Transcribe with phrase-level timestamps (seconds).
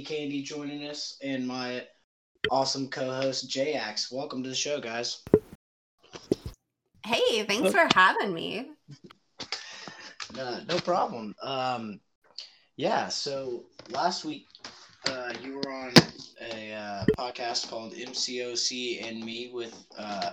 [0.00, 1.84] we've got Katie Candy joining us and my
[2.50, 4.10] awesome co-host Jax.
[4.10, 5.22] Welcome to the show, guys.
[7.04, 8.70] Hey, thanks for having me.
[10.38, 11.34] Uh, no problem.
[11.42, 12.00] Um,
[12.76, 14.46] yeah, so last week
[15.06, 15.92] uh, you were on
[16.52, 20.32] a uh, podcast called MCOC and Me with uh,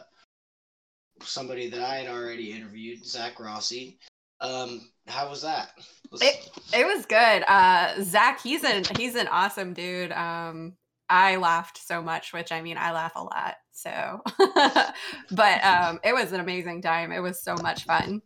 [1.21, 3.99] somebody that I had already interviewed, Zach Rossi.
[4.39, 5.71] Um, how was that?
[6.13, 7.43] It, it was good.
[7.47, 10.11] Uh, Zach, he's an he's an awesome dude.
[10.11, 10.73] Um,
[11.09, 13.55] I laughed so much, which I mean, I laugh a lot.
[13.71, 14.21] So,
[15.31, 17.11] but um, it was an amazing time.
[17.11, 18.21] It was so much fun.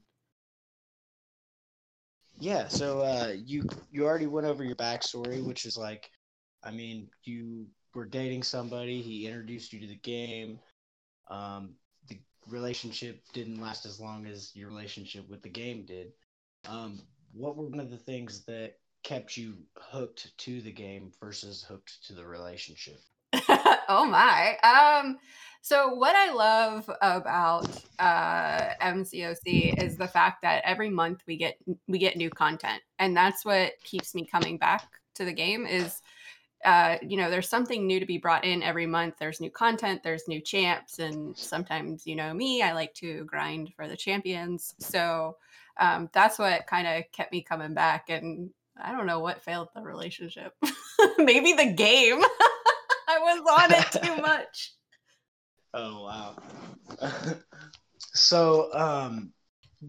[2.39, 2.67] Yeah.
[2.67, 6.09] So uh, you you already went over your backstory, which is like,
[6.63, 9.01] I mean, you were dating somebody.
[9.01, 10.59] He introduced you to the game.
[11.29, 11.75] Um,
[12.49, 16.13] relationship didn't last as long as your relationship with the game did.
[16.67, 16.99] Um,
[17.33, 22.05] what were one of the things that kept you hooked to the game versus hooked
[22.07, 22.99] to the relationship?
[23.87, 24.57] oh my.
[24.63, 25.17] Um
[25.63, 27.67] so what I love about
[27.99, 33.15] uh MCOC is the fact that every month we get we get new content and
[33.15, 36.01] that's what keeps me coming back to the game is
[36.63, 39.15] uh, you know, there's something new to be brought in every month.
[39.19, 43.73] There's new content, there's new champs, and sometimes, you know, me, I like to grind
[43.75, 44.75] for the champions.
[44.79, 45.37] So
[45.79, 48.09] um, that's what kind of kept me coming back.
[48.09, 50.53] And I don't know what failed the relationship.
[51.17, 52.21] Maybe the game.
[53.07, 54.73] I was on it too much.
[55.73, 56.35] Oh wow.
[58.13, 59.31] so um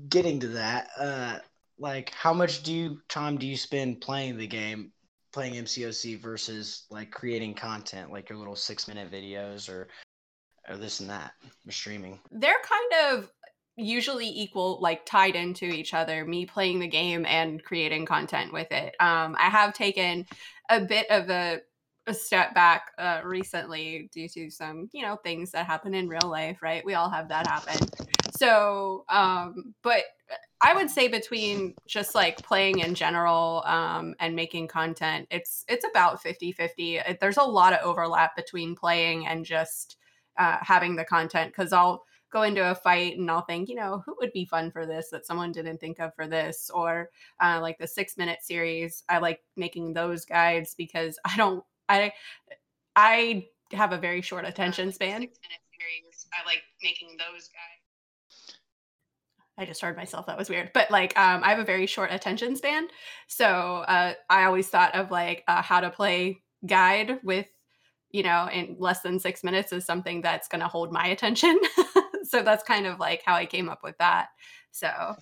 [0.09, 1.39] getting to that, uh
[1.77, 4.93] like how much do you time do you spend playing the game,
[5.33, 9.89] playing MCOC versus like creating content, like your little six minute videos or
[10.69, 11.33] or this and that,
[11.67, 12.21] or streaming?
[12.31, 13.31] They're kind of
[13.77, 18.71] usually equal like tied into each other me playing the game and creating content with
[18.71, 18.95] it.
[19.01, 20.27] Um, i have taken
[20.69, 21.61] a bit of a,
[22.07, 26.21] a step back uh, recently due to some you know things that happen in real
[26.29, 26.85] life right?
[26.85, 27.89] We all have that happen
[28.43, 30.03] so um, but
[30.61, 35.85] i would say between just like playing in general um, and making content it's it's
[35.89, 39.97] about 50 50 there's a lot of overlap between playing and just
[40.39, 42.03] uh, having the content because i'll
[42.33, 45.11] go into a fight and I'll think, you know, who would be fun for this
[45.11, 46.71] that someone didn't think of for this?
[46.73, 47.11] Or
[47.41, 52.11] uh, like the six minute series, I like making those guides because I don't, I,
[52.97, 55.21] I have a very short attention span.
[55.21, 57.82] Six minute series, I like making those guides.
[59.63, 60.27] I just heard myself.
[60.27, 60.73] That was weird.
[60.75, 62.89] But like, um, I have a very short attention span.
[63.29, 67.47] So uh, I always thought of like uh, how to play guide with,
[68.11, 71.59] you know, in less than six minutes is something that's going to hold my attention.
[72.25, 74.29] so that's kind of like how I came up with that.
[74.73, 75.17] So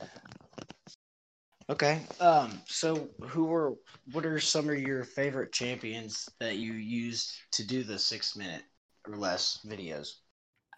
[1.69, 2.01] Okay.
[2.19, 3.75] Um so who were
[4.13, 8.63] what are some of your favorite champions that you used to do the 6 minute
[9.07, 10.15] or less videos?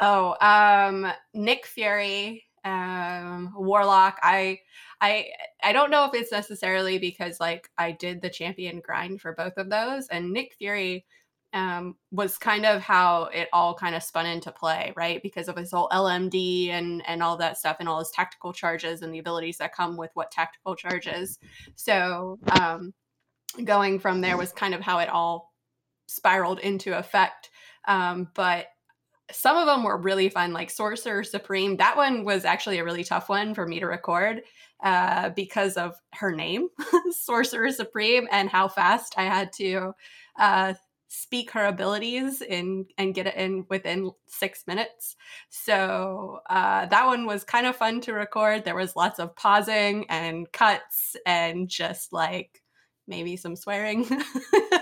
[0.00, 4.18] Oh, um Nick Fury, um Warlock.
[4.22, 4.60] I
[5.00, 5.26] I
[5.62, 9.54] I don't know if it's necessarily because like I did the champion grind for both
[9.56, 11.04] of those and Nick Fury
[11.54, 15.22] um, was kind of how it all kind of spun into play, right?
[15.22, 19.02] Because of his whole LMD and and all that stuff, and all his tactical charges
[19.02, 21.38] and the abilities that come with what tactical charges.
[21.76, 22.94] So um,
[23.64, 25.52] going from there was kind of how it all
[26.06, 27.50] spiraled into effect.
[27.86, 28.66] Um, but
[29.32, 31.76] some of them were really fun, like Sorcerer Supreme.
[31.76, 34.42] That one was actually a really tough one for me to record
[34.82, 36.68] uh, because of her name,
[37.10, 39.92] Sorcerer Supreme, and how fast I had to
[40.38, 40.74] uh,
[41.08, 45.14] speak her abilities in and get it in within six minutes.
[45.50, 48.64] So uh, that one was kind of fun to record.
[48.64, 52.62] There was lots of pausing and cuts and just like
[53.06, 54.06] maybe some swearing.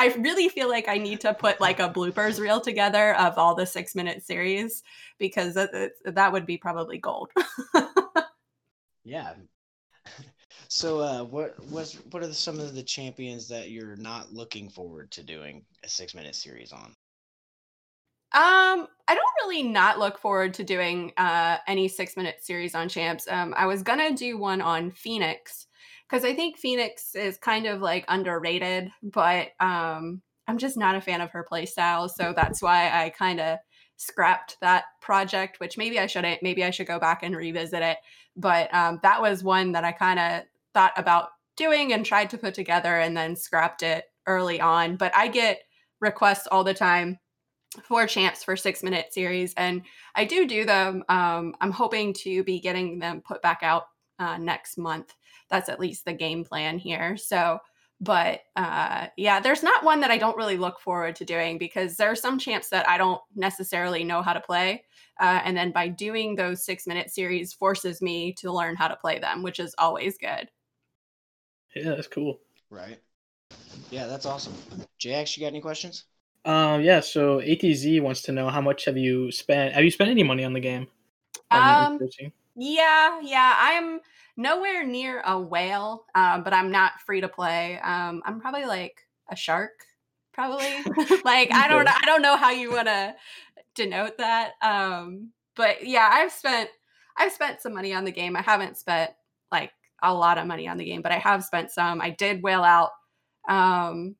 [0.00, 3.54] I really feel like I need to put like a bloopers reel together of all
[3.54, 4.82] the six minute series
[5.18, 7.30] because that, that would be probably gold.
[9.04, 9.34] yeah,
[10.68, 15.10] so, uh, what was what are some of the champions that you're not looking forward
[15.10, 16.96] to doing a six minute series on?
[18.32, 22.88] Um, I don't really not look forward to doing uh, any six minute series on
[22.88, 23.28] champs.
[23.28, 25.66] Um, I was gonna do one on Phoenix
[26.10, 31.00] because I think Phoenix is kind of like underrated, but um, I'm just not a
[31.00, 33.58] fan of her playstyle, so that's why I kind of
[33.96, 35.60] scrapped that project.
[35.60, 36.42] Which maybe I shouldn't.
[36.42, 37.98] Maybe I should go back and revisit it.
[38.36, 40.42] But um, that was one that I kind of
[40.74, 44.96] thought about doing and tried to put together and then scrapped it early on.
[44.96, 45.60] But I get
[46.00, 47.18] requests all the time
[47.84, 49.82] for champs for six minute series, and
[50.16, 51.04] I do do them.
[51.08, 53.84] Um, I'm hoping to be getting them put back out
[54.18, 55.14] uh, next month.
[55.50, 57.16] That's at least the game plan here.
[57.16, 57.60] So
[58.00, 61.96] but uh, yeah, there's not one that I don't really look forward to doing because
[61.96, 64.84] there are some champs that I don't necessarily know how to play.
[65.20, 68.96] Uh, and then by doing those six minute series forces me to learn how to
[68.96, 70.48] play them, which is always good.
[71.76, 72.40] Yeah, that's cool.
[72.70, 72.98] Right.
[73.90, 74.54] Yeah, that's awesome.
[74.98, 76.04] JX, you got any questions?
[76.46, 77.00] Um, yeah.
[77.00, 79.74] So ATZ wants to know how much have you spent?
[79.74, 80.86] Have you spent any money on the game?
[81.50, 81.98] Um,
[82.60, 83.54] yeah, yeah.
[83.56, 84.00] I'm
[84.36, 87.80] nowhere near a whale, um, but I'm not free to play.
[87.80, 89.72] Um, I'm probably like a shark,
[90.34, 90.66] probably.
[91.24, 93.14] like I don't, I don't know how you want to
[93.74, 94.52] denote that.
[94.60, 96.68] Um, but yeah, I've spent,
[97.16, 98.36] I've spent some money on the game.
[98.36, 99.10] I haven't spent
[99.50, 99.72] like
[100.02, 102.02] a lot of money on the game, but I have spent some.
[102.02, 102.90] I did whale out
[103.48, 104.16] um,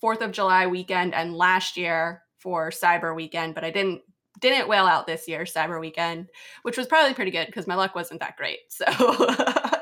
[0.00, 4.02] Fourth of July weekend and last year for Cyber Weekend, but I didn't
[4.40, 6.28] didn't whale out this year, Cyber Weekend,
[6.62, 8.58] which was probably pretty good because my luck wasn't that great.
[8.68, 8.84] So.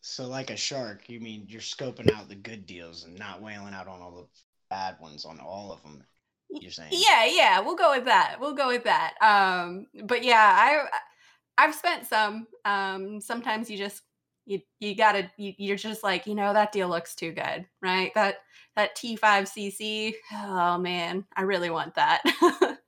[0.00, 3.74] so like a shark, you mean you're scoping out the good deals and not whaling
[3.74, 4.26] out on all the
[4.70, 6.02] bad ones on all of them.
[6.50, 6.90] You're saying.
[6.92, 8.36] Yeah, yeah, we'll go with that.
[8.40, 9.14] We'll go with that.
[9.20, 10.86] Um, but yeah, I
[11.58, 12.46] I've spent some.
[12.64, 14.02] Um, sometimes you just
[14.48, 18.12] you you gotta you, you're just like you know that deal looks too good, right?
[18.14, 18.36] That
[18.76, 20.14] that T5CC.
[20.32, 22.22] Oh man, I really want that.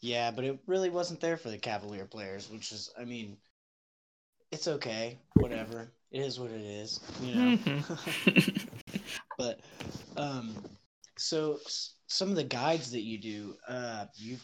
[0.00, 3.36] yeah, but it really wasn't there for the Cavalier players, which is, I mean,
[4.50, 5.92] it's okay, whatever.
[6.10, 7.56] It is what it is, you know.
[7.56, 8.66] Mm-hmm.
[9.38, 9.60] but
[10.16, 10.56] um,
[11.16, 11.58] so
[12.08, 14.38] some of the guides that you do, uh, you,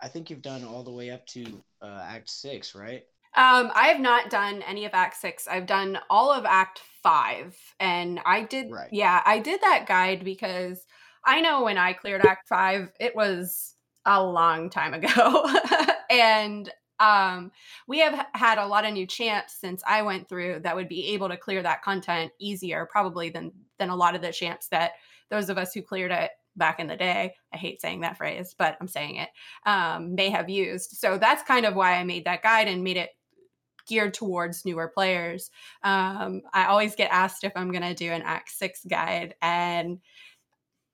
[0.00, 3.04] I think you've done all the way up to uh, Act Six, right?
[3.36, 5.46] Um, I have not done any of Act Six.
[5.46, 8.70] I've done all of Act Five, and I did.
[8.70, 8.88] Right.
[8.90, 10.86] Yeah, I did that guide because
[11.24, 13.74] I know when I cleared Act Five, it was
[14.06, 15.50] a long time ago,
[16.10, 17.52] and um,
[17.86, 21.08] we have had a lot of new champs since I went through that would be
[21.08, 24.92] able to clear that content easier, probably than than a lot of the champs that
[25.30, 28.54] those of us who cleared it back in the day i hate saying that phrase
[28.58, 29.28] but i'm saying it
[29.66, 32.96] um, may have used so that's kind of why i made that guide and made
[32.96, 33.10] it
[33.86, 35.50] geared towards newer players.
[35.82, 39.98] Um, I always get asked if I'm going to do an Act Six guide, and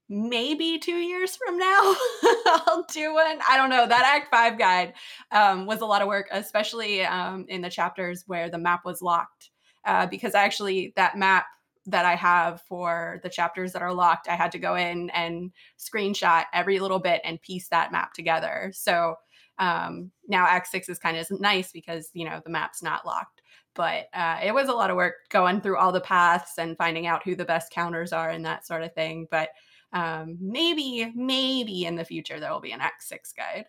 [0.08, 1.94] maybe two years from now
[2.46, 3.38] I'll do one.
[3.48, 3.86] I don't know.
[3.86, 4.94] That Act Five guide
[5.30, 9.02] um, was a lot of work, especially um, in the chapters where the map was
[9.02, 9.50] locked,
[9.86, 11.46] uh, because actually that map
[11.86, 15.50] that I have for the chapters that are locked, I had to go in and
[15.78, 18.70] screenshot every little bit and piece that map together.
[18.74, 19.16] So
[19.58, 23.42] um, now X6 is kind of nice because you know the map's not locked.
[23.74, 27.06] But uh, it was a lot of work going through all the paths and finding
[27.06, 29.26] out who the best counters are and that sort of thing.
[29.30, 29.48] But
[29.92, 33.64] um, maybe, maybe in the future there will be an X6 guide.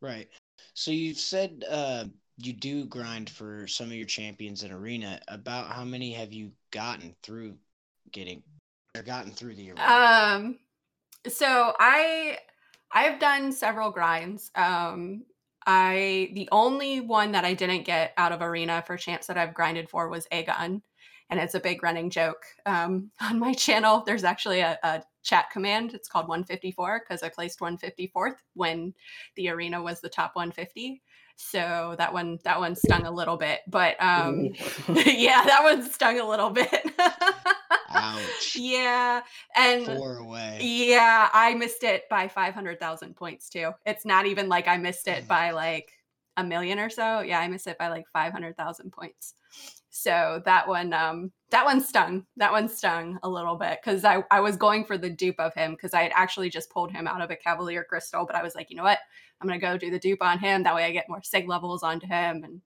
[0.00, 0.28] Right.
[0.74, 2.04] So you've said uh,
[2.36, 5.20] you do grind for some of your champions in arena.
[5.28, 7.56] About how many have you gotten through
[8.12, 8.42] getting
[8.96, 9.82] or gotten through the arena?
[9.82, 10.58] Um.
[11.26, 12.38] So I
[12.92, 14.50] I've done several grinds.
[14.54, 15.24] Um,
[15.66, 19.54] I the only one that I didn't get out of arena for champs that I've
[19.54, 20.80] grinded for was Aegon,
[21.30, 24.02] and it's a big running joke um, on my channel.
[24.06, 25.92] There's actually a, a chat command.
[25.92, 28.94] It's called 154 because I placed 154th when
[29.36, 31.02] the arena was the top 150.
[31.36, 34.46] So that one that one stung a little bit, but um,
[34.88, 36.92] yeah, that one stung a little bit.
[38.14, 38.56] Ouch.
[38.56, 39.22] Yeah.
[39.56, 40.58] And four away.
[40.60, 43.72] Yeah, I missed it by 500,000 points too.
[43.86, 45.92] It's not even like I missed it by like
[46.36, 47.20] a million or so.
[47.20, 49.34] Yeah, I missed it by like 500,000 points.
[49.90, 52.26] So that one um that one stung.
[52.36, 55.54] That one stung a little bit cuz I I was going for the dupe of
[55.54, 58.42] him cuz I had actually just pulled him out of a cavalier crystal, but I
[58.42, 59.00] was like, "You know what?
[59.40, 60.62] I'm going to go do the dupe on him.
[60.62, 62.60] That way I get more sig levels onto him and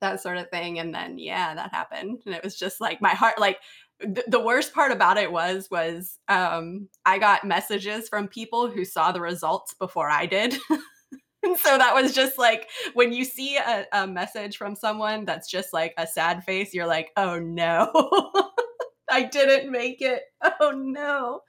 [0.00, 2.22] that sort of thing." And then yeah, that happened.
[2.26, 3.58] And it was just like my heart like
[4.00, 9.12] the worst part about it was was um, I got messages from people who saw
[9.12, 10.56] the results before I did.
[11.42, 15.50] and so that was just like when you see a, a, message from someone that's
[15.50, 17.90] just like a sad face, you're like, oh no,
[19.10, 20.22] I didn't make it.
[20.60, 21.40] Oh no.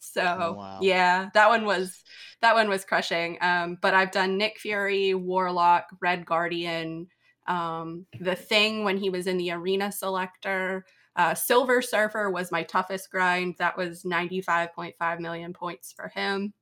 [0.00, 0.78] So oh, wow.
[0.80, 2.02] yeah, that one was
[2.42, 3.38] that one was crushing.
[3.40, 7.08] Um, but I've done Nick Fury, Warlock, Red Guardian,
[7.46, 10.84] um, the thing when he was in the arena selector.
[11.16, 13.56] Uh, Silver Surfer was my toughest grind.
[13.58, 16.52] That was 95.5 million points for him.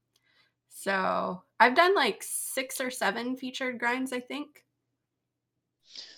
[0.68, 4.64] So I've done like six or seven featured grinds, I think.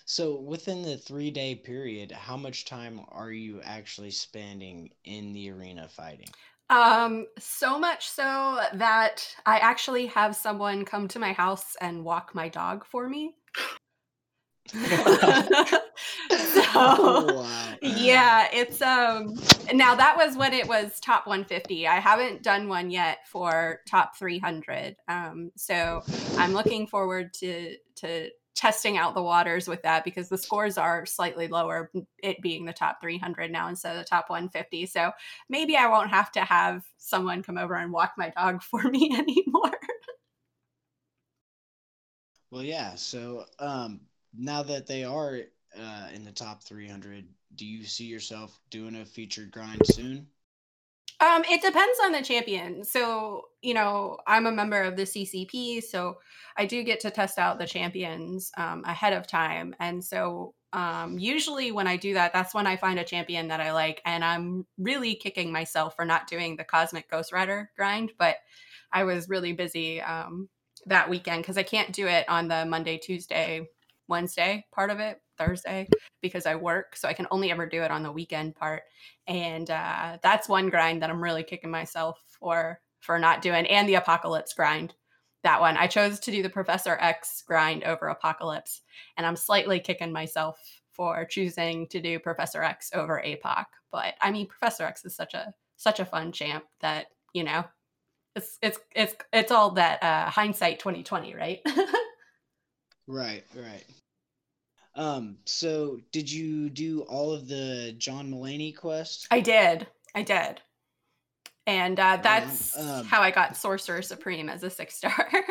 [0.05, 5.51] So within the three day period, how much time are you actually spending in the
[5.51, 6.29] arena fighting?
[6.69, 12.35] Um, so much so that I actually have someone come to my house and walk
[12.35, 13.35] my dog for me.
[16.79, 17.79] Oh, wow.
[17.83, 19.35] yeah, it's um
[19.73, 21.87] now that was when it was top 150.
[21.89, 24.97] I haven't done one yet for top 300.
[25.09, 26.05] Um so
[26.37, 31.05] I'm looking forward to to testing out the waters with that because the scores are
[31.05, 31.91] slightly lower
[32.23, 34.87] it being the top 300 now instead of the top 150.
[34.87, 35.13] So
[35.49, 39.11] maybe I won't have to have someone come over and walk my dog for me
[39.17, 39.79] anymore.
[42.51, 42.95] Well, yeah.
[42.95, 44.01] So um,
[44.37, 45.41] now that they are
[45.81, 50.27] uh, in the top 300, do you see yourself doing a featured grind soon?
[51.21, 52.85] Um, it depends on the champion.
[52.85, 56.19] So, you know, I'm a member of the CCP, so
[56.57, 59.75] I do get to test out the champions um, ahead of time.
[59.81, 63.61] And so, um, usually when I do that, that's when I find a champion that
[63.61, 64.03] I like.
[64.05, 68.37] And I'm really kicking myself for not doing the Cosmic Ghost Rider grind, but
[68.93, 70.51] I was really busy um,
[70.85, 73.67] that weekend because I can't do it on the Monday, Tuesday,
[74.09, 75.89] Wednesday part of it, Thursday,
[76.23, 76.97] because I work.
[76.97, 78.83] So I can only ever do it on the weekend part
[79.27, 83.89] and uh, that's one grind that I'm really kicking myself for for not doing, and
[83.89, 84.95] the Apocalypse grind.
[85.43, 88.83] That one I chose to do the Professor X grind over Apocalypse,
[89.17, 90.59] and I'm slightly kicking myself
[90.93, 93.65] for choosing to do Professor X over APOC.
[93.93, 97.65] But I mean, Professor X is such a such a fun champ that you know,
[98.35, 101.61] it's it's it's it's all that uh, hindsight 2020, right?
[103.09, 103.85] Right, right.
[104.97, 109.27] Um, so did you do all of the John Mulaney quests?
[109.31, 110.61] I did, I did,
[111.67, 115.15] and uh, that's um, how I got Sorcerer Supreme as a six star.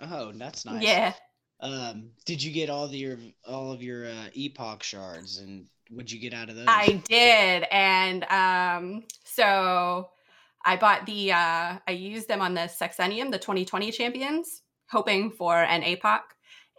[0.00, 0.82] Oh, that's nice.
[0.82, 1.12] yeah.
[1.60, 6.10] Um, did you get all of your all of your uh, epoch shards, and what'd
[6.10, 6.66] you get out of those?
[6.68, 10.10] I did, and um, so
[10.64, 15.56] I bought the uh, I used them on the Sexennium, the 2020 champions, hoping for
[15.56, 16.20] an APOC,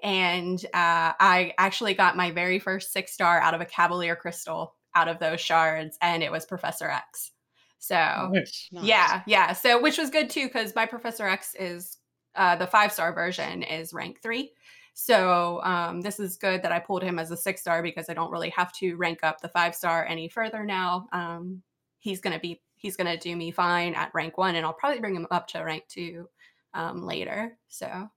[0.04, 4.76] and uh, I actually got my very first six star out of a Cavalier crystal
[4.96, 7.32] out of those shards, and it was Professor X.
[7.80, 8.70] So Nice.
[8.72, 8.84] Nice.
[8.84, 9.54] yeah, yeah.
[9.54, 11.98] So which was good too because my Professor X is
[12.36, 14.52] uh, the five star version is rank three.
[14.94, 18.14] So um, this is good that I pulled him as a six star because I
[18.14, 21.08] don't really have to rank up the five star any further now.
[21.14, 21.62] Um,
[22.00, 25.16] he's gonna be he's gonna do me fine at rank one, and I'll probably bring
[25.16, 26.28] him up to rank two
[26.74, 27.58] um, later.
[27.70, 28.10] So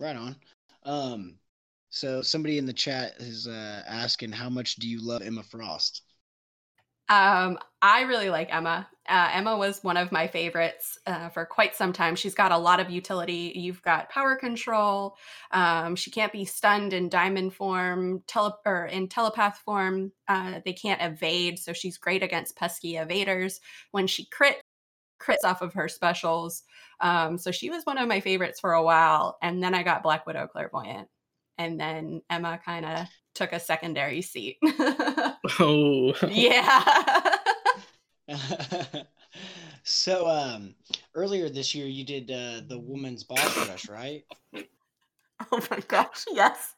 [0.00, 0.36] Right on.
[0.84, 1.38] Um,
[1.90, 6.02] so somebody in the chat is uh, asking, how much do you love Emma Frost?
[7.10, 8.86] Um, I really like Emma.
[9.08, 12.14] Uh, Emma was one of my favorites uh, for quite some time.
[12.14, 13.52] She's got a lot of utility.
[13.54, 15.16] You've got power control.
[15.50, 20.12] Um, she can't be stunned in diamond form, tele- or in telepath form.
[20.28, 23.60] Uh, they can't evade, so she's great against pesky evaders.
[23.92, 24.60] When she crit,
[25.18, 26.62] crits off of her specials.
[27.00, 30.02] Um, so she was one of my favorites for a while, and then I got
[30.02, 31.08] Black Widow Clairvoyant,
[31.58, 34.58] and then Emma kind of took a secondary seat.
[35.60, 36.12] Oh.
[36.28, 37.36] yeah.
[39.82, 40.74] so um,
[41.14, 44.24] earlier this year, you did uh, the woman's boss rush, right?
[44.54, 46.74] oh my gosh, yes.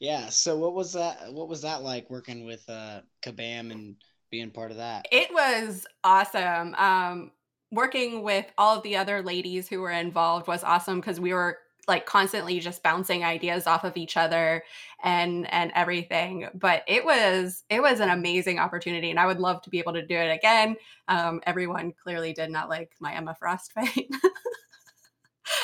[0.00, 0.30] Yeah.
[0.30, 1.32] So what was that?
[1.32, 3.96] What was that like working with uh, Kabam and
[4.30, 5.06] being part of that?
[5.10, 6.74] It was awesome.
[6.76, 7.32] Um,
[7.72, 11.58] working with all of the other ladies who were involved was awesome because we were
[11.88, 14.62] like constantly just bouncing ideas off of each other
[15.02, 19.60] and and everything but it was it was an amazing opportunity and i would love
[19.62, 20.76] to be able to do it again
[21.08, 24.08] um, everyone clearly did not like my emma frost fight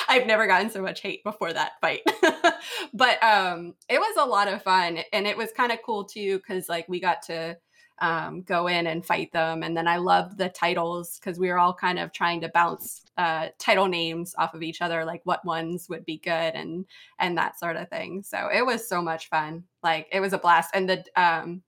[0.09, 2.01] i've never gotten so much hate before that fight
[2.93, 6.37] but um it was a lot of fun and it was kind of cool too
[6.37, 7.55] because like we got to
[7.99, 9.63] um, go in and fight them.
[9.63, 13.01] And then I loved the titles because we were all kind of trying to bounce
[13.17, 16.85] uh, title names off of each other, like what ones would be good and
[17.19, 18.23] and that sort of thing.
[18.23, 19.63] So it was so much fun.
[19.83, 20.71] Like it was a blast.
[20.73, 21.63] And the um,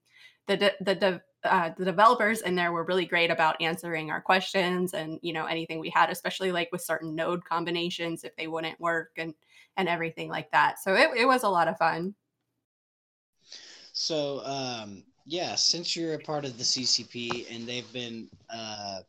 [0.46, 4.20] the de- the de- uh, the developers in there were really great about answering our
[4.20, 8.46] questions and you know anything we had, especially like with certain node combinations if they
[8.46, 9.34] wouldn't work and
[9.76, 10.78] and everything like that.
[10.78, 12.14] So it, it was a lot of fun.
[13.92, 19.00] So um, yeah, since you're a part of the CCP and they've been uh,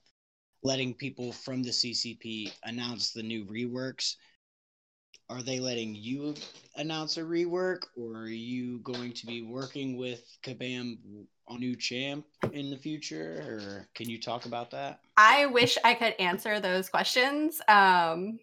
[0.63, 4.15] letting people from the CCP announce the new reworks,
[5.30, 6.36] are they letting you
[6.75, 10.98] announce a rework, or are you going to be working with Kabam
[11.48, 15.00] on new champ in the future, or can you talk about that?
[15.15, 17.62] I wish I could answer those questions.
[17.70, 18.39] Um,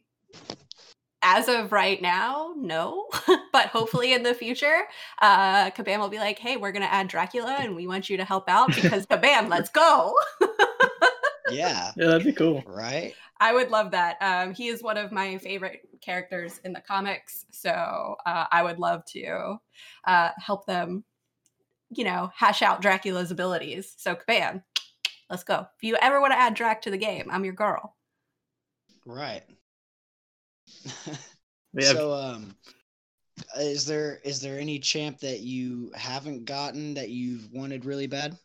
[1.22, 3.06] as of right now, no.
[3.52, 4.82] but hopefully in the future,
[5.20, 8.16] uh, Kabam will be like, hey, we're going to add Dracula and we want you
[8.18, 10.14] to help out because Kabam, let's go.
[11.50, 12.62] Yeah, Yeah, that'd be cool.
[12.66, 13.14] right.
[13.40, 14.18] I would love that.
[14.20, 18.78] Um, he is one of my favorite characters in the comics, so uh, I would
[18.78, 19.56] love to
[20.04, 21.04] uh, help them,
[21.88, 23.94] you know, hash out Dracula's abilities.
[23.96, 24.62] So, bam,
[25.30, 25.66] let's go.
[25.76, 27.96] If you ever want to add Drac to the game, I'm your girl.
[29.06, 29.44] Right.
[31.74, 31.92] Yeah.
[31.92, 32.56] so, um,
[33.58, 38.36] is there is there any champ that you haven't gotten that you've wanted really bad?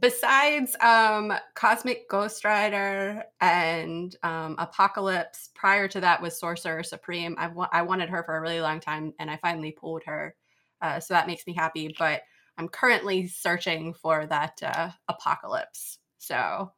[0.00, 7.34] Besides um, Cosmic Ghost Rider and um, Apocalypse, prior to that was Sorcerer Supreme.
[7.38, 10.36] I, wa- I wanted her for a really long time, and I finally pulled her,
[10.80, 11.94] uh, so that makes me happy.
[11.98, 12.22] But
[12.56, 15.98] I'm currently searching for that uh, Apocalypse.
[16.18, 16.70] So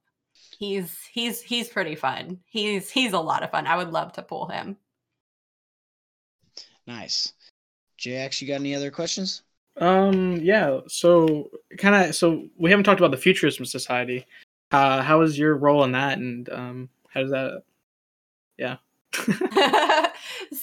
[0.63, 2.39] he's he's he's pretty fun.
[2.47, 3.67] He's he's a lot of fun.
[3.67, 4.77] I would love to pull him.
[6.87, 7.33] Nice.
[7.99, 9.43] JX, you got any other questions?
[9.77, 10.37] Um.
[10.37, 10.81] Yeah.
[10.87, 12.15] So, kind of.
[12.15, 14.25] So we haven't talked about the Futurism Society.
[14.71, 17.63] Uh, how is your role in that, and um, how does that?
[18.57, 18.77] Yeah.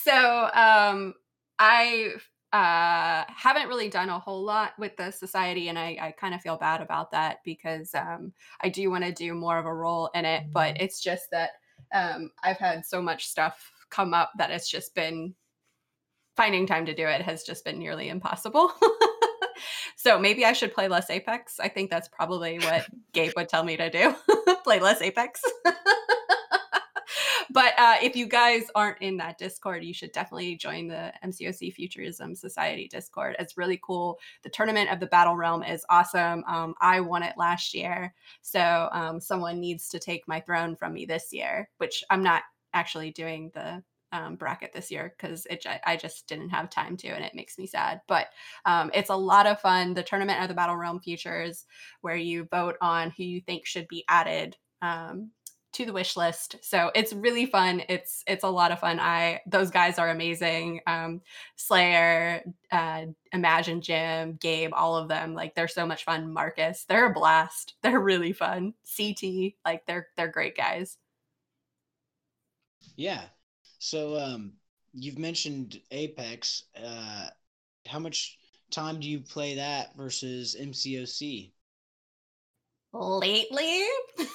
[0.03, 1.13] so um
[1.59, 2.09] i
[2.51, 6.41] uh haven't really done a whole lot with the society and i i kind of
[6.41, 10.09] feel bad about that because um i do want to do more of a role
[10.15, 11.51] in it but it's just that
[11.93, 15.33] um i've had so much stuff come up that it's just been
[16.35, 18.71] finding time to do it has just been nearly impossible.
[19.97, 21.59] So maybe i should play less apex.
[21.59, 24.15] I think that's probably what gabe would tell me to do
[24.63, 25.41] play less apex
[27.59, 31.73] but uh, if you guys aren't in that Discord, you should definitely join the MCOC
[31.73, 33.35] Futurism Society Discord.
[33.37, 34.17] It's really cool.
[34.43, 36.45] The tournament of the Battle Realm is awesome.
[36.47, 40.93] Um, I won it last year, so um, someone needs to take my throne from
[40.93, 42.43] me this year, which I'm not
[42.73, 47.09] actually doing the um, bracket this year because it I just didn't have time to,
[47.09, 47.99] and it makes me sad.
[48.07, 48.27] But
[48.65, 49.95] um, it's a lot of fun.
[49.95, 51.65] The tournament of the Battle Realm Futures,
[51.99, 55.31] where you vote on who you think should be added um,
[55.73, 56.55] to the wish list.
[56.61, 57.83] So it's really fun.
[57.89, 58.99] It's it's a lot of fun.
[58.99, 60.81] I those guys are amazing.
[60.87, 61.21] Um,
[61.55, 65.33] Slayer, uh, Imagine Jim, Gabe, all of them.
[65.33, 66.33] Like they're so much fun.
[66.33, 67.75] Marcus, they're a blast.
[67.81, 68.73] They're really fun.
[68.97, 70.97] CT, like they're they're great guys.
[72.95, 73.21] Yeah.
[73.79, 74.53] So um
[74.93, 76.63] you've mentioned Apex.
[76.75, 77.27] Uh
[77.87, 78.37] how much
[78.71, 81.51] time do you play that versus MCOC?
[82.91, 83.83] Lately,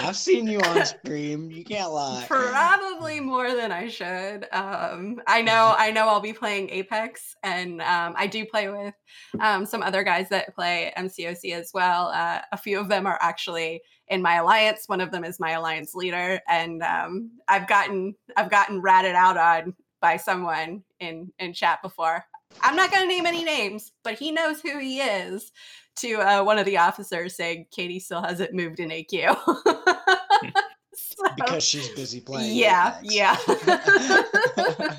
[0.00, 1.50] I've seen you on stream.
[1.50, 2.24] You can't lie.
[2.28, 4.46] probably more than I should.
[4.52, 8.94] Um, I know, I know, I'll be playing Apex, and um, I do play with
[9.40, 12.12] um, some other guys that play MCOC as well.
[12.14, 14.84] Uh, a few of them are actually in my alliance.
[14.86, 19.36] One of them is my alliance leader, and um, I've gotten I've gotten ratted out
[19.36, 22.24] on by someone in in chat before.
[22.62, 25.52] I'm not going to name any names, but he knows who he is.
[25.96, 29.36] To uh, one of the officers saying Katie still hasn't moved in AQ.
[30.92, 32.56] So- because she's busy playing.
[32.56, 33.14] yeah, Apex.
[33.14, 33.36] yeah.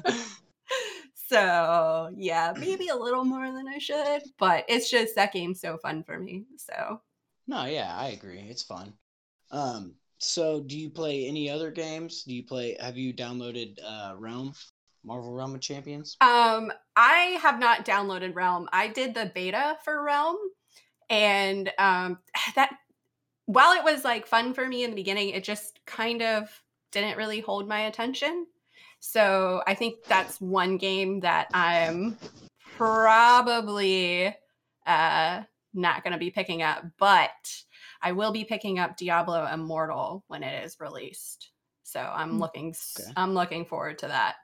[1.16, 5.78] so yeah, maybe a little more than I should, but it's just that game's so
[5.78, 6.46] fun for me.
[6.58, 7.02] So
[7.48, 8.40] no, yeah, I agree.
[8.50, 8.94] It's fun.
[9.52, 12.24] Um, so do you play any other games?
[12.24, 12.78] Do you play?
[12.80, 14.54] Have you downloaded uh, Realm,
[15.04, 16.16] Marvel Realm of Champions?
[16.22, 18.70] Um, I have not downloaded Realm.
[18.72, 20.38] I did the beta for Realm,
[21.12, 22.18] and um,
[22.56, 22.72] that
[23.46, 26.50] while it was like fun for me in the beginning, it just kind of
[26.92, 28.48] didn't really hold my attention.
[29.00, 32.20] So I think that's one game that I'm
[32.78, 34.36] probably
[34.86, 35.44] uh,
[35.74, 37.30] not going to be picking up, but
[38.02, 41.52] I will be picking up Diablo Immortal when it is released.
[41.84, 42.40] So I'm Hmm.
[42.40, 43.12] looking Okay.
[43.16, 44.36] I'm looking forward to that.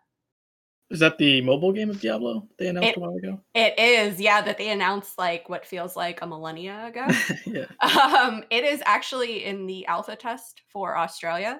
[0.89, 3.41] Is that the mobile game of Diablo they announced It- a while ago?
[3.53, 7.07] It is, yeah, that they announced like what feels like a millennia ago.
[7.45, 7.65] yeah.
[7.81, 11.59] um, it is actually in the alpha test for Australia.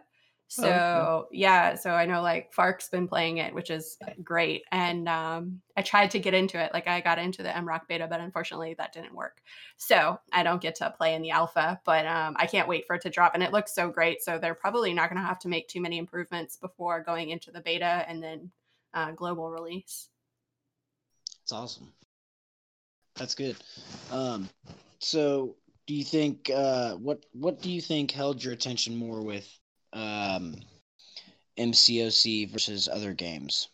[0.59, 0.69] Oh, okay.
[0.69, 4.63] So yeah, so I know like Fark's been playing it, which is great.
[4.71, 8.07] And um, I tried to get into it, like I got into the MROC beta,
[8.09, 9.41] but unfortunately that didn't work.
[9.75, 12.95] So I don't get to play in the alpha, but um, I can't wait for
[12.95, 13.33] it to drop.
[13.33, 14.21] And it looks so great.
[14.21, 17.51] So they're probably not going to have to make too many improvements before going into
[17.51, 18.49] the beta and then
[18.93, 20.09] uh, global release.
[21.43, 21.93] It's awesome.
[23.15, 23.55] That's good.
[24.11, 24.49] Um,
[24.99, 25.55] so
[25.87, 29.47] do you think uh, what what do you think held your attention more with
[29.93, 30.55] um,
[31.57, 33.69] MCOC versus other games?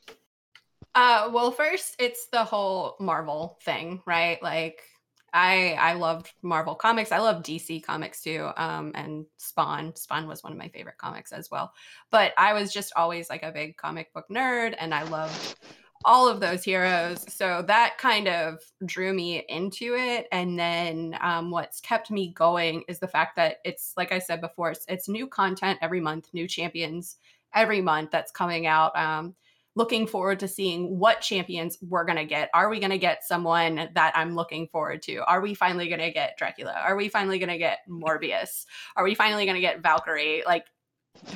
[0.95, 4.41] Uh, well, first it's the whole Marvel thing, right?
[4.43, 4.84] Like
[5.33, 7.11] I I loved Marvel comics.
[7.11, 8.49] I love DC comics too.
[8.55, 9.95] Um, and Spawn.
[9.95, 11.73] Spawn was one of my favorite comics as well.
[12.11, 15.57] But I was just always like a big comic book nerd, and I loved
[16.05, 17.23] all of those heroes.
[17.33, 20.27] So that kind of drew me into it.
[20.31, 24.41] And then um, what's kept me going is the fact that it's, like I said
[24.41, 27.17] before, it's, it's new content every month, new champions
[27.53, 28.95] every month that's coming out.
[28.97, 29.35] Um,
[29.75, 32.49] looking forward to seeing what champions we're going to get.
[32.53, 35.17] Are we going to get someone that I'm looking forward to?
[35.25, 36.73] Are we finally going to get Dracula?
[36.73, 38.65] Are we finally going to get Morbius?
[38.95, 40.43] Are we finally going to get Valkyrie?
[40.45, 40.65] Like,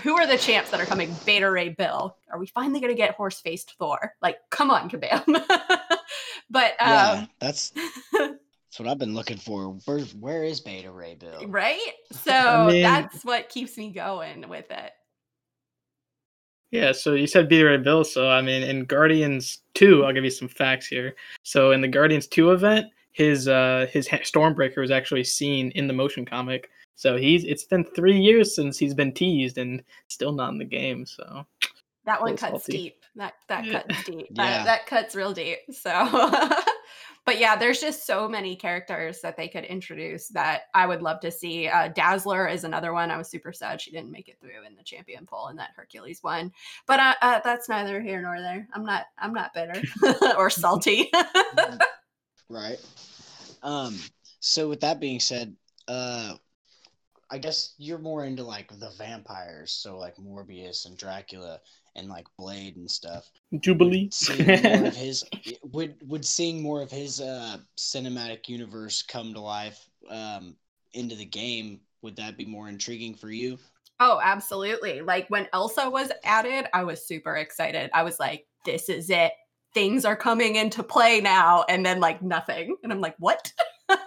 [0.04, 1.16] who are the champs that are coming?
[1.26, 2.16] Beta Ray Bill.
[2.32, 4.14] Are we finally going to get horse faced Thor?
[4.22, 5.24] Like, come on, Kabam.
[6.50, 7.70] but um, yeah, that's
[8.12, 9.70] that's what I've been looking for.
[9.86, 11.48] Where where is Beta Ray Bill?
[11.48, 11.80] Right.
[12.24, 14.92] So I mean, that's what keeps me going with it.
[16.72, 18.04] Yeah, so you said Beta Ray Bill.
[18.04, 21.16] So I mean, in Guardians Two, I'll give you some facts here.
[21.44, 25.94] So in the Guardians Two event, his uh his Stormbreaker was actually seen in the
[25.94, 26.70] motion comic.
[26.96, 30.66] So he's it's been three years since he's been teased and still not in the
[30.66, 31.06] game.
[31.06, 31.46] So
[32.06, 32.72] that one cuts salty.
[32.72, 33.04] deep.
[33.16, 33.82] That that yeah.
[33.82, 34.28] cuts deep.
[34.36, 34.64] That, yeah.
[34.64, 35.60] that cuts real deep.
[35.72, 35.90] So
[37.28, 41.20] but yeah, there's just so many characters that they could introduce that I would love
[41.20, 41.68] to see.
[41.68, 43.12] Uh, Dazzler is another one.
[43.12, 45.72] I was super sad she didn't make it through in the champion poll in that
[45.76, 46.54] Hercules one.
[46.86, 48.66] But uh, uh, that's neither here nor there.
[48.74, 49.08] I'm not.
[49.20, 49.82] I'm not bitter
[50.38, 51.12] or salty.
[52.50, 52.78] right.
[53.62, 54.00] Um.
[54.40, 55.54] So with that being said,
[55.90, 56.36] uh,
[57.30, 61.60] I guess you're more into like the vampires, so like Morbius and Dracula
[61.98, 63.30] and like Blade and stuff.
[63.60, 64.10] Jubilee.
[64.12, 65.24] Seeing more of his
[65.64, 70.56] would would seeing more of his uh cinematic universe come to life um
[70.94, 73.58] into the game, would that be more intriguing for you?
[74.00, 75.02] Oh, absolutely.
[75.02, 77.90] Like when Elsa was added, I was super excited.
[77.94, 79.34] I was like, this is it.
[79.74, 81.66] Things are coming into play now.
[81.68, 82.78] And then like nothing.
[82.84, 83.52] And I'm like, what?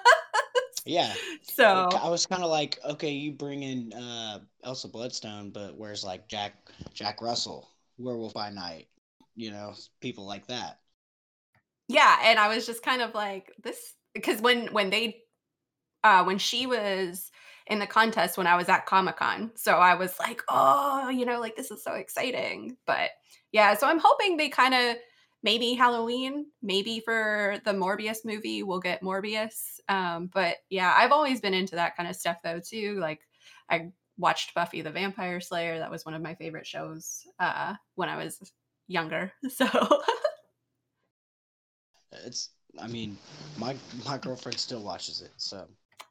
[0.84, 1.12] Yeah.
[1.42, 6.04] So I was kind of like, okay, you bring in uh, Elsa Bloodstone, but where's
[6.04, 6.54] like Jack
[6.94, 7.69] Jack Russell,
[8.00, 8.88] Werewolf by Night,
[9.36, 10.78] you know, people like that.
[11.88, 15.22] Yeah, and I was just kind of like this because when when they
[16.04, 17.30] uh when she was
[17.66, 21.26] in the contest when I was at Comic Con, so I was like, oh, you
[21.26, 22.76] know, like this is so exciting.
[22.86, 23.10] But
[23.52, 24.96] yeah, so I'm hoping they kind of
[25.42, 29.80] maybe Halloween, maybe for the Morbius movie, we'll get Morbius.
[29.88, 32.98] Um, but yeah, I've always been into that kind of stuff though too.
[33.00, 33.20] Like
[33.68, 35.78] I watched Buffy the Vampire Slayer.
[35.78, 38.52] That was one of my favorite shows uh, when I was
[38.86, 39.32] younger.
[39.50, 39.66] So
[42.24, 43.16] it's I mean,
[43.56, 45.66] my my girlfriend still watches it, so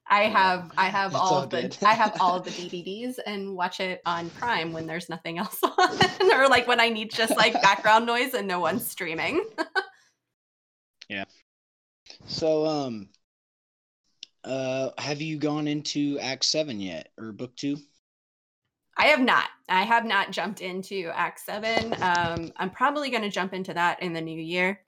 [0.07, 3.55] I have I have all, all of the I have all of the DVDs and
[3.55, 7.35] watch it on Prime when there's nothing else on, or like when I need just
[7.37, 9.45] like background noise and no one's streaming.
[11.09, 11.25] yeah.
[12.25, 13.09] So um,
[14.43, 17.77] uh, have you gone into Act Seven yet, or Book Two?
[18.99, 19.47] I have not.
[19.69, 21.95] I have not jumped into Act Seven.
[22.01, 24.81] Um, I'm probably going to jump into that in the new year.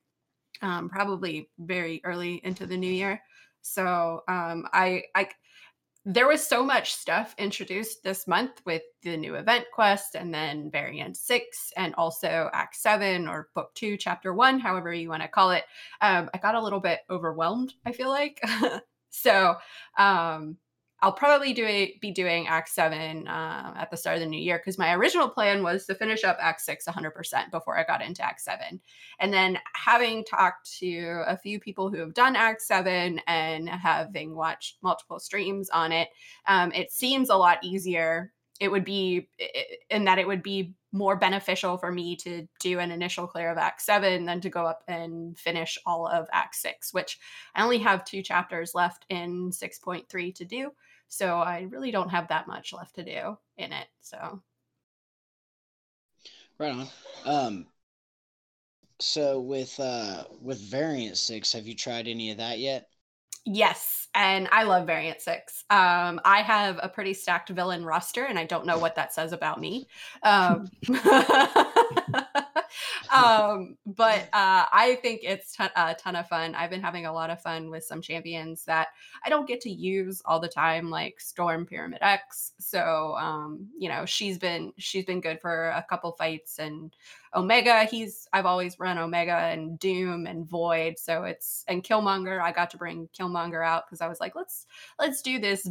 [0.61, 3.21] Um, probably very early into the new year.
[3.61, 5.29] So um, I, I,
[6.03, 10.69] there was so much stuff introduced this month with the new event quest and then
[10.69, 15.27] variant six and also act seven or book two chapter one however you want to
[15.27, 15.63] call it
[16.01, 18.41] um, i got a little bit overwhelmed i feel like
[19.11, 19.55] so
[19.99, 20.57] um,
[21.03, 24.59] I'll probably do be doing Act Seven uh, at the start of the new year
[24.59, 28.23] because my original plan was to finish up Act Six 100% before I got into
[28.23, 28.79] Act Seven.
[29.19, 34.35] And then having talked to a few people who have done Act Seven and having
[34.35, 36.09] watched multiple streams on it,
[36.47, 38.31] um, it seems a lot easier.
[38.59, 39.27] It would be
[39.89, 43.57] in that it would be more beneficial for me to do an initial clear of
[43.57, 47.19] Act Seven than to go up and finish all of Act Six, which
[47.55, 50.71] I only have two chapters left in 6.3 to do.
[51.07, 53.87] So I really don't have that much left to do in it.
[54.01, 54.41] So
[56.57, 56.87] right on.
[57.25, 57.67] Um
[58.99, 62.90] so with uh with variant 6 have you tried any of that yet?
[63.45, 65.63] Yes, and I love variant 6.
[65.69, 69.33] Um I have a pretty stacked villain roster and I don't know what that says
[69.33, 69.87] about me.
[70.23, 70.69] Um
[73.15, 76.55] um, but uh, I think it's t- a ton of fun.
[76.55, 78.89] I've been having a lot of fun with some champions that
[79.25, 82.53] I don't get to use all the time, like Storm Pyramid X.
[82.59, 86.95] So um, you know, she's been she's been good for a couple fights, and
[87.33, 90.99] Omega, he's I've always run Omega and Doom and Void.
[90.99, 92.41] So it's and Killmonger.
[92.41, 94.65] I got to bring Killmonger out because I was like, let's
[94.99, 95.67] let's do this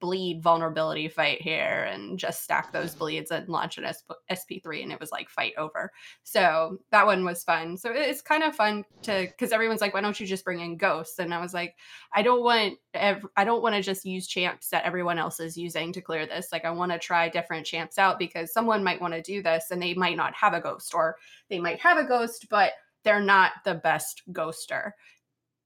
[0.00, 3.84] bleed vulnerability fight here and just stack those bleeds and launch an
[4.30, 5.92] SP3 and it was like fight over.
[6.24, 7.76] So that one was fun.
[7.76, 10.76] So it's kind of fun to because everyone's like, why don't you just bring in
[10.76, 11.20] ghosts?
[11.20, 11.76] And I was like,
[12.12, 15.56] I don't want ev- I don't want to just use champs that everyone else is
[15.56, 16.48] using to clear this.
[16.52, 19.66] Like I want to try different champs out because someone might want to do this
[19.70, 21.16] and they might not have a ghost or
[21.48, 22.72] they might have a ghost, but
[23.04, 24.92] they're not the best ghoster.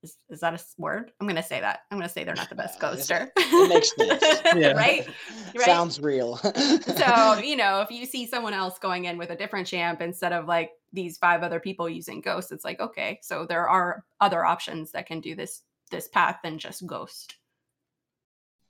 [0.02, 1.10] Is, is that a word?
[1.20, 1.80] I'm gonna say that.
[1.90, 3.30] I'm gonna say they're not the best ghoster.
[3.36, 4.42] it makes sense.
[4.56, 4.72] Yeah.
[4.72, 5.08] right?
[5.56, 5.64] Right?
[5.64, 6.36] Sounds real.
[6.36, 10.32] so you know if you see someone else going in with a different champ instead
[10.32, 14.44] of like these five other people using ghosts, it's like okay so there are other
[14.44, 17.36] options that can do this this path than just ghost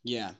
[0.05, 0.33] Yeah.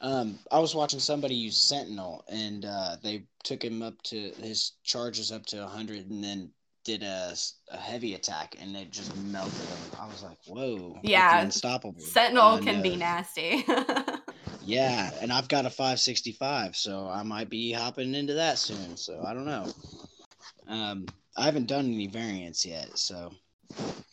[0.00, 4.72] Um, I was watching somebody use Sentinel, and uh, they took him up to his
[4.82, 6.50] charges up to 100, and then
[6.84, 7.34] did a,
[7.70, 9.78] a heavy attack, and it just melted him.
[9.98, 13.64] I was like, "Whoa, Yeah, unstoppable!" sentinel And, can be uh, nasty
[14.66, 18.96] Yeah, and I've got a 565, so I might be hopping into that soon.
[18.96, 19.66] So I don't know.
[20.66, 21.06] Um,
[21.36, 23.32] I haven't done any variants yet, so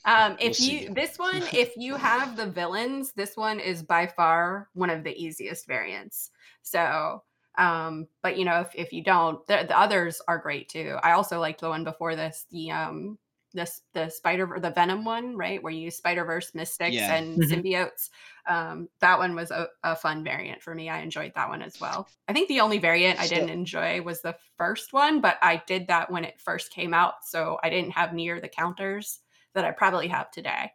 [0.05, 0.83] um We'll if see.
[0.87, 5.03] you this one if you have the villains this one is by far one of
[5.03, 6.31] the easiest variants.
[6.63, 7.23] So
[7.57, 10.97] um but you know if, if you don't the, the others are great too.
[11.03, 13.17] I also liked the one before this the um
[13.53, 15.61] this the spider the venom one right?
[15.61, 17.17] Where you use spider verse mystics Yeah.
[17.17, 17.63] and Mhm.
[17.63, 18.09] symbiotes.
[18.47, 20.89] Um that one was a, a fun variant for me.
[20.89, 22.07] I enjoyed that one as well.
[22.27, 25.87] I think the only variant i didn't enjoy was the first one but i did
[25.87, 29.19] that when it first came out so i didn't have near the counters
[29.55, 30.71] that i probably have today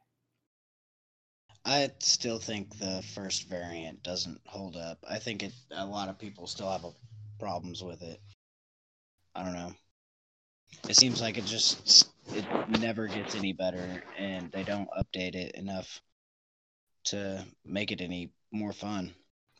[1.69, 4.99] I still think the first variant doesn't hold up.
[5.11, 6.93] I think it a lot of people still have a,
[7.41, 8.21] problems with it.
[9.35, 9.73] I don't know.
[10.89, 12.45] It seems like it just it
[12.81, 16.01] never gets any better and they don't update it enough
[17.07, 19.13] to make it any more fun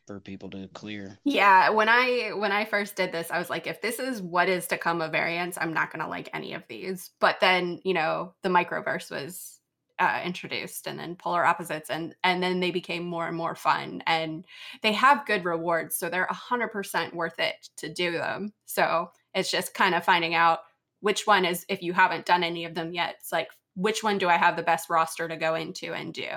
[0.07, 1.19] for people to clear.
[1.25, 4.49] Yeah, when I when I first did this, I was like, if this is what
[4.49, 7.11] is to come of variants, I'm not gonna like any of these.
[7.21, 9.61] But then, you know, the microverse was
[9.99, 14.03] uh, introduced, and then polar opposites, and and then they became more and more fun,
[14.07, 14.45] and
[14.83, 18.53] they have good rewards, so they're hundred percent worth it to do them.
[18.67, 20.61] So it's just kind of finding out
[21.01, 23.17] which one is if you haven't done any of them yet.
[23.21, 26.29] It's like which one do I have the best roster to go into and do?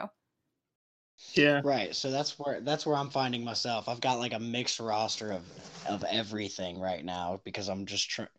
[1.33, 1.61] Yeah.
[1.63, 1.95] Right.
[1.95, 3.89] So that's where that's where I'm finding myself.
[3.89, 5.43] I've got like a mixed roster of
[5.87, 8.29] of everything right now because I'm just trying.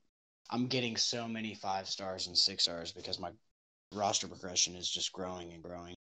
[0.51, 3.31] I'm getting so many five stars and six stars because my
[3.93, 5.95] roster progression is just growing and growing,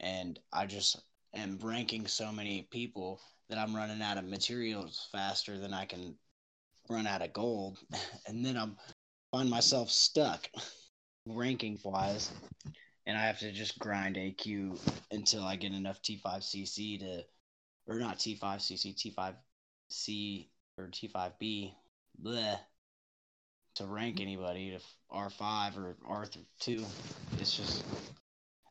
[0.00, 1.00] and I just
[1.34, 6.14] am ranking so many people that I'm running out of materials faster than I can
[6.88, 7.78] run out of gold,
[8.26, 8.76] and then I'm
[9.32, 10.48] find myself stuck
[11.26, 12.30] ranking wise
[13.10, 14.78] and I have to just grind AQ
[15.10, 17.24] until I get enough T5CC to,
[17.88, 20.46] or not T5CC, T5C
[20.78, 21.72] or T5B,
[22.24, 22.56] bleh,
[23.74, 24.78] to rank anybody to
[25.12, 26.84] R5 or R2.
[27.40, 27.84] It's just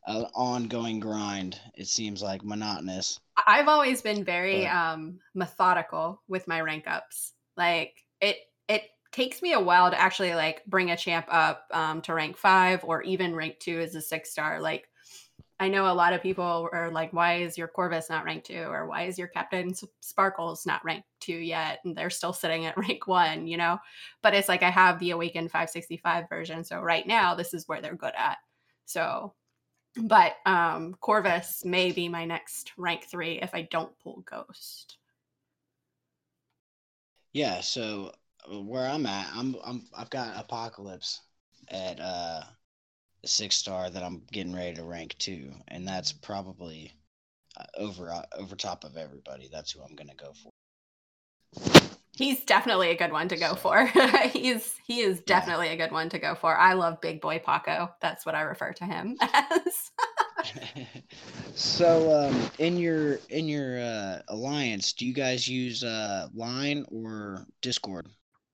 [0.07, 1.59] an ongoing grind.
[1.75, 3.19] It seems like monotonous.
[3.45, 7.33] I've always been very But- um methodical with my rank ups.
[7.57, 8.37] Like it
[8.69, 12.37] it takes me a while to actually like bring a champ up um to rank
[12.37, 14.59] 5 or even rank 2 as a 6 star.
[14.59, 14.87] Like
[15.61, 18.55] I know a lot of people are like why is your Corvus not ranked 2
[18.55, 22.77] or why is your Captain Sparkles not ranked 2 yet and they're still sitting at
[22.77, 23.77] rank 1, you know?
[24.21, 26.63] But it's like I have the Awakened 565 version.
[26.63, 28.37] So right now this is where they're good at.
[28.85, 29.33] So
[29.95, 34.97] but um Corvus may be my next rank three if I don't pull Ghost.
[37.33, 38.11] Yeah, so
[38.47, 41.21] where I'm at, I'm I'm I've got Apocalypse
[41.69, 42.41] at uh
[43.25, 46.93] six star that I'm getting ready to rank two, and that's probably
[47.57, 49.49] uh, over uh, over top of everybody.
[49.51, 50.51] That's who I'm gonna go for.
[52.15, 53.85] He's definitely a good one to go So- for.
[54.33, 56.57] He's he is definitely a good one to go for.
[56.57, 57.91] I love Big Boy Paco.
[58.01, 59.91] That's what I refer to him as.
[61.55, 67.45] so um in your in your uh alliance do you guys use uh line or
[67.61, 68.07] discord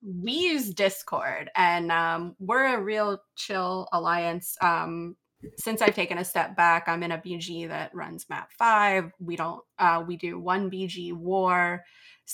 [0.05, 4.55] we use Discord and um, we're a real chill alliance.
[4.61, 5.15] Um,
[5.57, 9.11] since I've taken a step back, I'm in a BG that runs map five.
[9.19, 11.83] We don't, uh, we do one BG war,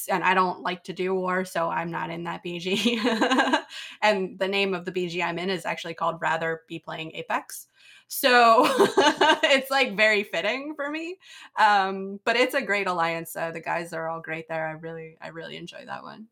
[0.09, 2.99] and I don't like to do war, so I'm not in that BG.
[4.01, 7.67] and the name of the BG I'm in is actually called Rather Be Playing Apex.
[8.07, 8.63] So
[9.43, 11.17] it's like very fitting for me.
[11.59, 13.35] Um, but it's a great alliance.
[13.35, 14.67] Uh, the guys are all great there.
[14.67, 16.27] I really, I really enjoy that one.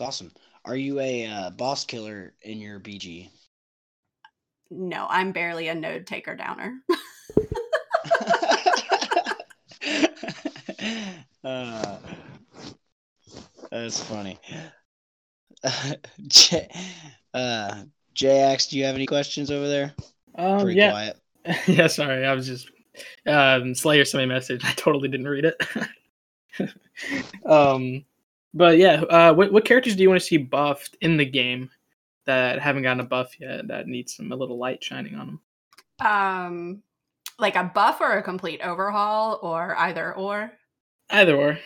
[0.00, 0.32] It's awesome
[0.64, 3.28] are you a uh, boss killer in your bg
[4.70, 6.80] No, I'm barely a node taker downer.
[11.44, 11.98] uh,
[13.70, 14.38] that's funny
[16.28, 16.70] J-
[17.34, 17.82] uh
[18.14, 19.92] jx do you have any questions over there
[20.34, 20.90] Um, pretty yeah.
[20.90, 21.18] quiet
[21.66, 22.24] yeah, sorry.
[22.26, 22.70] I was just
[23.26, 24.62] um Slayer sent me a message.
[24.64, 25.56] I totally didn't read it.
[27.46, 28.04] um
[28.54, 31.70] but yeah, uh what what characters do you want to see buffed in the game?
[32.26, 35.26] that haven't gotten a buff yet that needs some a little light shining on
[35.98, 36.06] them?
[36.06, 36.82] Um,
[37.38, 40.52] like a buff or a complete overhaul, or either or.
[41.10, 41.58] Either or.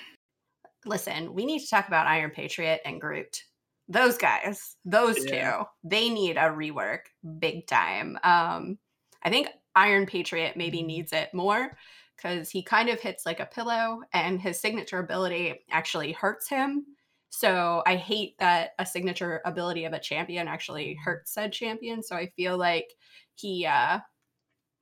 [0.86, 3.42] Listen, we need to talk about Iron Patriot and Groot.
[3.88, 5.58] Those guys, those Yeah.
[5.58, 7.00] two, they need a rework
[7.38, 8.18] big time.
[8.22, 8.78] Um,
[9.22, 11.76] I think Iron Patriot maybe needs it more
[12.16, 16.86] because he kind of hits like a pillow and his signature ability actually hurts him.
[17.30, 22.02] So I hate that a signature ability of a champion actually hurts said champion.
[22.02, 22.94] So I feel like
[23.34, 24.00] he uh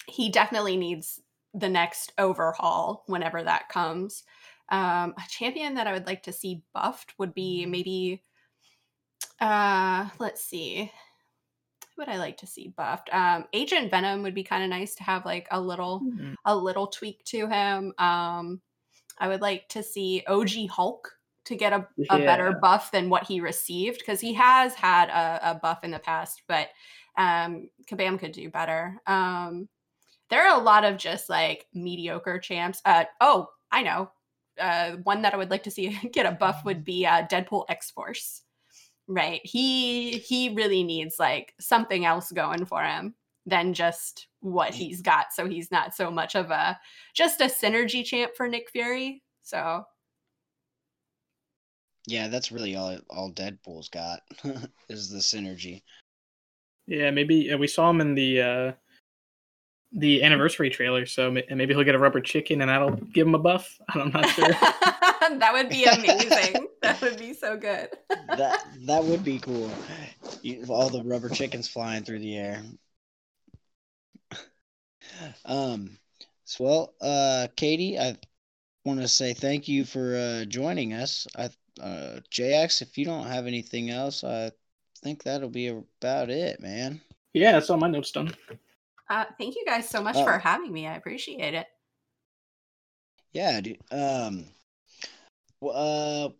[0.08, 1.20] he definitely needs
[1.54, 4.24] the next overhaul whenever that comes.
[4.70, 8.22] Um, a champion that I would like to see buffed would be maybe
[9.40, 10.90] uh let's see
[12.02, 13.08] would I like to see buffed?
[13.14, 16.34] Um, Agent Venom would be kind of nice to have like a little Hmm.
[16.44, 17.94] a little tweak to him.
[17.98, 18.60] Um,
[19.18, 21.12] I would like to see OG Hulk
[21.44, 25.50] to get a, a better buff than what he received because he has had a,
[25.52, 26.70] a buff in the past, but
[27.16, 29.00] um, Kabam could do better.
[29.06, 29.68] Um,
[30.28, 32.80] there are a lot of just like mediocre champs.
[32.84, 34.10] Uh, oh, I know.
[34.58, 37.66] Uh, one that I would like to see get a buff would be uh, Deadpool
[37.68, 38.42] X Force.
[39.12, 39.42] Right.
[39.44, 45.34] He he really needs like something else going for him than just what he's got.
[45.34, 46.80] So he's not so much of a
[47.12, 49.22] just a synergy champ for Nick Fury.
[49.42, 49.84] So
[52.06, 54.20] Yeah, that's really all all Deadpool's got
[54.88, 55.82] is the synergy.
[56.86, 58.72] Yeah, maybe uh, we saw him in the uh,
[59.92, 63.38] the anniversary trailer, so maybe he'll get a rubber chicken and that'll give him a
[63.38, 63.78] buff.
[63.90, 64.48] I'm not sure.
[65.38, 66.66] that would be amazing.
[66.82, 67.88] that would be so good.
[68.28, 69.70] That that would be cool.
[70.42, 72.62] You, all the rubber chickens flying through the air.
[75.44, 75.98] Um,
[76.44, 78.16] so well, uh, Katie, I
[78.84, 81.26] want to say thank you for uh, joining us.
[81.36, 81.44] I,
[81.82, 84.50] uh, JX, if you don't have anything else, I
[85.02, 87.00] think that'll be about it, man.
[87.34, 88.34] yeah, that's all my notes done.
[89.10, 90.24] Uh, thank you guys so much Oh.
[90.24, 90.86] for having me.
[90.86, 91.66] I appreciate it.
[93.32, 93.78] Yeah, dude.
[93.90, 93.98] Um,
[94.30, 94.44] w-
[95.70, 96.30] uh,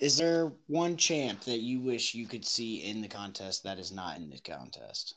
[0.00, 3.92] is there one champ that you wish you could see in the contest that is
[3.92, 5.14] not in the contest?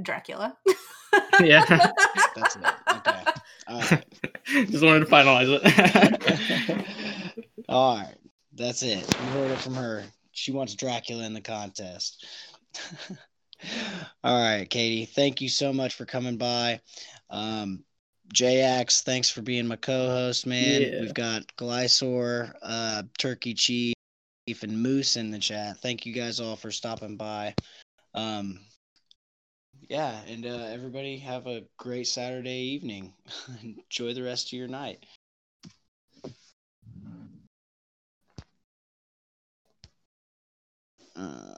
[0.00, 0.56] Dracula.
[1.40, 1.64] Yeah,
[2.34, 2.64] That's it.
[2.96, 3.22] Okay.
[3.68, 4.04] All right.
[4.70, 7.44] just wanted to finalize it.
[7.68, 8.14] All right.
[8.54, 8.98] That's it.
[8.98, 10.02] You heard it from her.
[10.32, 12.26] She wants Dracula in the contest.
[14.24, 15.04] All right, Katie.
[15.06, 16.80] Thank you so much for coming by.
[17.30, 17.84] Um,
[18.34, 20.82] JX, thanks for being my co-host, man.
[20.82, 21.00] Yeah.
[21.00, 23.94] We've got Glysaur, uh, Turkey Chief,
[24.62, 25.78] and Moose in the chat.
[25.78, 27.54] Thank you guys all for stopping by.
[28.14, 28.60] Um,
[29.88, 33.14] yeah, and uh, everybody have a great Saturday evening.
[33.62, 35.04] Enjoy the rest of your night.
[41.16, 41.54] Uh,